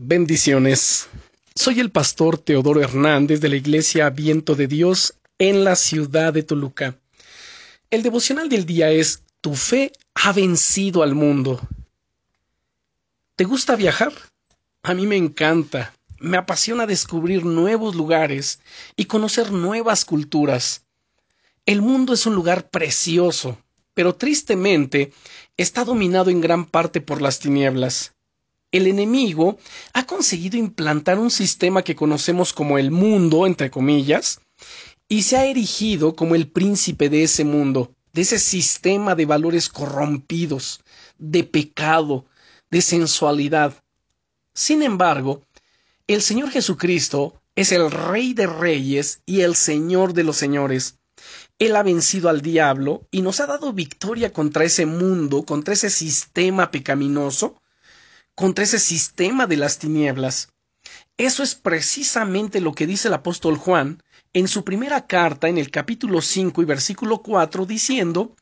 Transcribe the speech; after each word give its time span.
Bendiciones. 0.00 1.08
Soy 1.56 1.80
el 1.80 1.90
pastor 1.90 2.38
Teodoro 2.38 2.80
Hernández 2.80 3.40
de 3.40 3.48
la 3.48 3.56
Iglesia 3.56 4.08
Viento 4.10 4.54
de 4.54 4.68
Dios 4.68 5.14
en 5.40 5.64
la 5.64 5.74
ciudad 5.74 6.32
de 6.32 6.44
Toluca. 6.44 6.96
El 7.90 8.04
devocional 8.04 8.48
del 8.48 8.64
día 8.64 8.92
es 8.92 9.24
Tu 9.40 9.56
fe 9.56 9.90
ha 10.14 10.32
vencido 10.32 11.02
al 11.02 11.16
mundo. 11.16 11.60
¿Te 13.34 13.42
gusta 13.42 13.74
viajar? 13.74 14.12
A 14.84 14.94
mí 14.94 15.04
me 15.04 15.16
encanta. 15.16 15.92
Me 16.20 16.36
apasiona 16.36 16.86
descubrir 16.86 17.44
nuevos 17.44 17.96
lugares 17.96 18.60
y 18.94 19.06
conocer 19.06 19.50
nuevas 19.50 20.04
culturas. 20.04 20.84
El 21.66 21.82
mundo 21.82 22.12
es 22.12 22.24
un 22.24 22.36
lugar 22.36 22.70
precioso, 22.70 23.58
pero 23.94 24.14
tristemente 24.14 25.12
está 25.56 25.84
dominado 25.84 26.30
en 26.30 26.40
gran 26.40 26.66
parte 26.66 27.00
por 27.00 27.20
las 27.20 27.40
tinieblas 27.40 28.12
el 28.70 28.86
enemigo 28.86 29.58
ha 29.94 30.04
conseguido 30.06 30.58
implantar 30.58 31.18
un 31.18 31.30
sistema 31.30 31.82
que 31.82 31.96
conocemos 31.96 32.52
como 32.52 32.78
el 32.78 32.90
mundo, 32.90 33.46
entre 33.46 33.70
comillas, 33.70 34.40
y 35.08 35.22
se 35.22 35.36
ha 35.36 35.46
erigido 35.46 36.14
como 36.14 36.34
el 36.34 36.48
príncipe 36.48 37.08
de 37.08 37.22
ese 37.22 37.44
mundo, 37.44 37.94
de 38.12 38.22
ese 38.22 38.38
sistema 38.38 39.14
de 39.14 39.24
valores 39.24 39.68
corrompidos, 39.68 40.80
de 41.18 41.44
pecado, 41.44 42.26
de 42.70 42.82
sensualidad. 42.82 43.82
Sin 44.54 44.82
embargo, 44.82 45.42
el 46.06 46.20
Señor 46.20 46.50
Jesucristo 46.50 47.40
es 47.54 47.72
el 47.72 47.90
Rey 47.90 48.34
de 48.34 48.46
Reyes 48.46 49.22
y 49.24 49.40
el 49.40 49.56
Señor 49.56 50.12
de 50.12 50.24
los 50.24 50.36
Señores. 50.36 50.98
Él 51.58 51.74
ha 51.74 51.82
vencido 51.82 52.28
al 52.28 52.42
diablo 52.42 53.08
y 53.10 53.22
nos 53.22 53.40
ha 53.40 53.46
dado 53.46 53.72
victoria 53.72 54.32
contra 54.32 54.64
ese 54.64 54.86
mundo, 54.86 55.44
contra 55.44 55.74
ese 55.74 55.90
sistema 55.90 56.70
pecaminoso, 56.70 57.60
contra 58.38 58.62
ese 58.62 58.78
sistema 58.78 59.48
de 59.48 59.56
las 59.56 59.80
tinieblas. 59.80 60.50
Eso 61.16 61.42
es 61.42 61.56
precisamente 61.56 62.60
lo 62.60 62.72
que 62.72 62.86
dice 62.86 63.08
el 63.08 63.14
apóstol 63.14 63.56
Juan 63.56 64.00
en 64.32 64.46
su 64.46 64.62
primera 64.62 65.08
carta 65.08 65.48
en 65.48 65.58
el 65.58 65.72
capítulo 65.72 66.22
5 66.22 66.62
y 66.62 66.64
versículo 66.64 67.18
4 67.20 67.66
diciendo, 67.66 68.36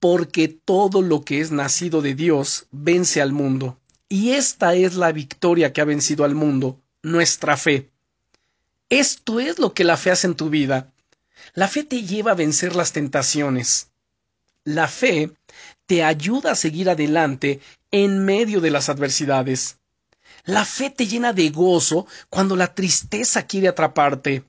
porque 0.00 0.48
todo 0.48 1.02
lo 1.02 1.20
que 1.20 1.42
es 1.42 1.50
nacido 1.50 2.00
de 2.00 2.14
Dios 2.14 2.66
vence 2.70 3.20
al 3.20 3.32
mundo. 3.32 3.78
Y 4.08 4.30
esta 4.30 4.74
es 4.74 4.94
la 4.94 5.12
victoria 5.12 5.70
que 5.74 5.82
ha 5.82 5.84
vencido 5.84 6.24
al 6.24 6.34
mundo, 6.34 6.80
nuestra 7.02 7.58
fe. 7.58 7.90
Esto 8.88 9.38
es 9.38 9.58
lo 9.58 9.74
que 9.74 9.84
la 9.84 9.98
fe 9.98 10.12
hace 10.12 10.28
en 10.28 10.36
tu 10.36 10.48
vida. 10.48 10.94
La 11.52 11.68
fe 11.68 11.84
te 11.84 12.04
lleva 12.04 12.30
a 12.30 12.36
vencer 12.36 12.74
las 12.74 12.92
tentaciones. 12.92 13.90
La 14.66 14.88
fe 14.88 15.30
te 15.86 16.02
ayuda 16.02 16.50
a 16.50 16.56
seguir 16.56 16.90
adelante 16.90 17.60
en 17.92 18.24
medio 18.24 18.60
de 18.60 18.72
las 18.72 18.88
adversidades. 18.88 19.78
La 20.44 20.64
fe 20.64 20.90
te 20.90 21.06
llena 21.06 21.32
de 21.32 21.50
gozo 21.50 22.08
cuando 22.30 22.56
la 22.56 22.74
tristeza 22.74 23.46
quiere 23.46 23.68
atraparte. 23.68 24.42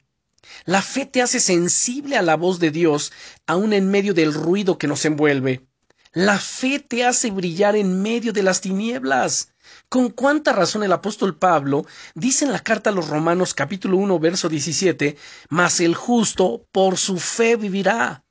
La 0.65 0.81
fe 0.81 1.05
te 1.05 1.21
hace 1.21 1.39
sensible 1.39 2.17
a 2.17 2.23
la 2.23 2.35
voz 2.35 2.57
de 2.57 2.71
Dios, 2.71 3.13
aun 3.45 3.73
en 3.73 3.91
medio 3.91 4.15
del 4.15 4.33
ruido 4.33 4.79
que 4.79 4.87
nos 4.87 5.05
envuelve. 5.05 5.67
La 6.13 6.39
fe 6.39 6.79
te 6.79 7.05
hace 7.05 7.29
brillar 7.29 7.75
en 7.75 8.01
medio 8.01 8.33
de 8.33 8.41
las 8.41 8.59
tinieblas. 8.59 9.53
Con 9.87 10.09
cuánta 10.09 10.51
razón 10.51 10.81
el 10.81 10.93
apóstol 10.93 11.37
Pablo 11.37 11.85
dice 12.15 12.43
en 12.43 12.53
la 12.53 12.63
carta 12.63 12.89
a 12.89 12.93
los 12.93 13.07
Romanos 13.07 13.53
capítulo 13.53 13.97
1 13.97 14.17
verso 14.17 14.49
17, 14.49 15.15
mas 15.49 15.79
el 15.79 15.93
justo 15.93 16.65
por 16.71 16.97
su 16.97 17.19
fe 17.19 17.55
vivirá. 17.55 18.23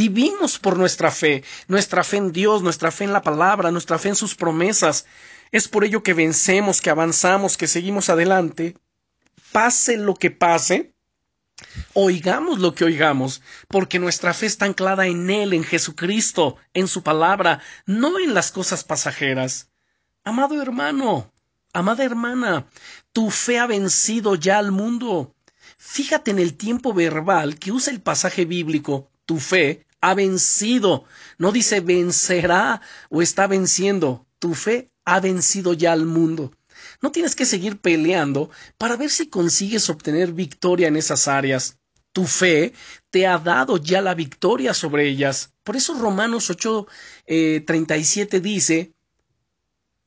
Vivimos 0.00 0.58
por 0.58 0.78
nuestra 0.78 1.10
fe, 1.10 1.44
nuestra 1.68 2.02
fe 2.02 2.16
en 2.16 2.32
Dios, 2.32 2.62
nuestra 2.62 2.90
fe 2.90 3.04
en 3.04 3.12
la 3.12 3.20
palabra, 3.20 3.70
nuestra 3.70 3.98
fe 3.98 4.08
en 4.08 4.16
sus 4.16 4.34
promesas. 4.34 5.04
Es 5.52 5.68
por 5.68 5.84
ello 5.84 6.02
que 6.02 6.14
vencemos, 6.14 6.80
que 6.80 6.88
avanzamos, 6.88 7.58
que 7.58 7.66
seguimos 7.66 8.08
adelante. 8.08 8.78
Pase 9.52 9.98
lo 9.98 10.14
que 10.14 10.30
pase, 10.30 10.94
oigamos 11.92 12.60
lo 12.60 12.74
que 12.74 12.86
oigamos, 12.86 13.42
porque 13.68 13.98
nuestra 13.98 14.32
fe 14.32 14.46
está 14.46 14.64
anclada 14.64 15.06
en 15.06 15.28
Él, 15.28 15.52
en 15.52 15.64
Jesucristo, 15.64 16.56
en 16.72 16.88
su 16.88 17.02
palabra, 17.02 17.60
no 17.84 18.18
en 18.18 18.32
las 18.32 18.52
cosas 18.52 18.84
pasajeras. 18.84 19.68
Amado 20.24 20.62
hermano, 20.62 21.30
amada 21.74 22.04
hermana, 22.04 22.66
tu 23.12 23.30
fe 23.30 23.58
ha 23.58 23.66
vencido 23.66 24.34
ya 24.34 24.56
al 24.56 24.72
mundo. 24.72 25.34
Fíjate 25.76 26.30
en 26.30 26.38
el 26.38 26.54
tiempo 26.54 26.94
verbal 26.94 27.58
que 27.58 27.70
usa 27.70 27.92
el 27.92 28.00
pasaje 28.00 28.46
bíblico, 28.46 29.10
tu 29.26 29.38
fe 29.38 29.86
ha 30.00 30.14
vencido. 30.14 31.04
No 31.38 31.52
dice 31.52 31.80
vencerá 31.80 32.80
o 33.08 33.22
está 33.22 33.46
venciendo. 33.46 34.26
Tu 34.38 34.54
fe 34.54 34.90
ha 35.04 35.20
vencido 35.20 35.72
ya 35.74 35.92
al 35.92 36.06
mundo. 36.06 36.52
No 37.02 37.12
tienes 37.12 37.34
que 37.34 37.46
seguir 37.46 37.80
peleando 37.80 38.50
para 38.78 38.96
ver 38.96 39.10
si 39.10 39.28
consigues 39.28 39.90
obtener 39.90 40.32
victoria 40.32 40.88
en 40.88 40.96
esas 40.96 41.28
áreas. 41.28 41.78
Tu 42.12 42.26
fe 42.26 42.72
te 43.10 43.26
ha 43.26 43.38
dado 43.38 43.76
ya 43.76 44.00
la 44.00 44.14
victoria 44.14 44.74
sobre 44.74 45.08
ellas. 45.08 45.52
Por 45.62 45.76
eso 45.76 45.94
Romanos 45.94 46.50
8, 46.50 46.86
eh, 47.26 47.64
dice 48.42 48.92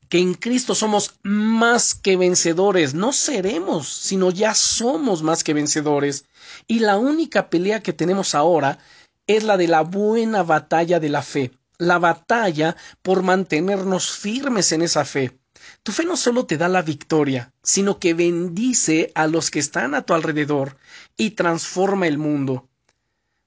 que 0.09 0.19
en 0.19 0.33
Cristo 0.33 0.75
somos 0.75 1.15
más 1.23 1.95
que 1.95 2.17
vencedores. 2.17 2.93
No 2.93 3.13
seremos, 3.13 3.87
sino 3.87 4.31
ya 4.31 4.53
somos 4.53 5.23
más 5.23 5.43
que 5.43 5.53
vencedores. 5.53 6.25
Y 6.67 6.79
la 6.79 6.97
única 6.97 7.49
pelea 7.49 7.81
que 7.81 7.93
tenemos 7.93 8.35
ahora 8.35 8.79
es 9.27 9.43
la 9.43 9.57
de 9.57 9.67
la 9.67 9.81
buena 9.81 10.43
batalla 10.43 10.99
de 10.99 11.09
la 11.09 11.21
fe, 11.21 11.51
la 11.77 11.97
batalla 11.97 12.75
por 13.01 13.23
mantenernos 13.23 14.11
firmes 14.11 14.71
en 14.71 14.81
esa 14.81 15.05
fe. 15.05 15.39
Tu 15.81 15.91
fe 15.91 16.03
no 16.03 16.17
solo 16.17 16.45
te 16.45 16.57
da 16.57 16.67
la 16.67 16.81
victoria, 16.81 17.53
sino 17.63 17.99
que 17.99 18.13
bendice 18.13 19.11
a 19.15 19.27
los 19.27 19.49
que 19.49 19.59
están 19.59 19.95
a 19.95 20.01
tu 20.01 20.13
alrededor 20.13 20.77
y 21.15 21.31
transforma 21.31 22.07
el 22.07 22.17
mundo. 22.17 22.67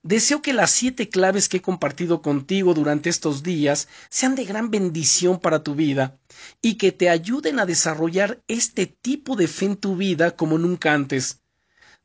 Deseo 0.03 0.41
que 0.41 0.53
las 0.53 0.71
siete 0.71 1.09
claves 1.09 1.49
que 1.49 1.57
he 1.57 1.63
compartido 1.63 2.23
contigo 2.23 2.75
durante 2.75 3.11
estos 3.11 3.43
días 3.43 3.89
sean 4.09 4.37
de 4.37 4.45
gran 4.45 4.71
bendición 4.71 5.41
para 5.41 5.65
tu 5.65 5.75
vida 5.75 6.17
y 6.63 6.75
que 6.75 6.93
te 6.93 7.11
ayuden 7.11 7.59
a 7.59 7.67
desarrollar 7.67 8.41
este 8.47 8.87
tipo 8.87 9.35
de 9.35 9.49
fe 9.49 9.67
en 9.67 9.77
tu 9.77 9.97
vida 9.97 10.37
como 10.37 10.59
nunca 10.59 10.93
antes. 10.95 11.41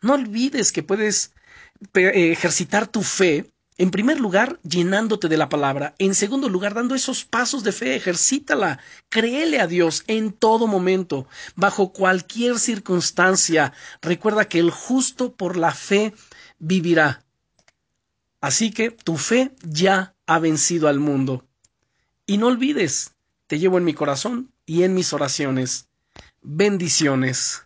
No 0.02 0.14
olvides 0.14 0.72
que 0.72 0.82
puedes 0.82 1.34
eh, 1.94 2.32
ejercitar 2.32 2.88
tu 2.88 3.03
fe 3.03 3.52
en 3.81 3.90
primer 3.90 4.19
lugar, 4.19 4.59
llenándote 4.62 5.28
de 5.28 5.38
la 5.38 5.50
palabra. 5.50 5.96
En 5.97 6.14
segundo 6.14 6.50
lugar, 6.50 6.75
dando 6.75 6.94
esos 6.94 7.25
pasos 7.25 7.64
de 7.64 7.72
fe, 7.72 7.96
ejercítala. 7.96 8.80
Créele 9.09 9.59
a 9.59 9.66
Dios 9.66 10.03
en 10.06 10.34
todo 10.34 10.68
momento, 10.68 11.25
bajo 11.56 11.91
cualquier 11.91 12.59
circunstancia. 12.59 13.74
Recuerda 14.03 14.47
que 14.47 14.59
el 14.59 14.70
justo 14.70 15.34
por 15.34 15.58
la 15.58 15.74
fe 15.74 16.14
vivirá. 16.59 17.25
Así 18.40 18.70
que 18.70 18.91
tu 18.91 19.18
fe 19.18 19.56
ya 19.64 20.14
ha 20.28 20.38
vencido 20.38 20.88
al 20.88 21.00
mundo. 21.00 21.47
Y 22.28 22.38
no 22.38 22.50
olvides, 22.50 23.16
te 23.47 23.58
llevo 23.58 23.80
en 23.80 23.84
mi 23.84 23.96
corazón 23.96 24.53
y 24.68 24.84
en 24.84 24.94
mis 24.94 25.12
oraciones. 25.12 25.88
Bendiciones. 26.44 27.64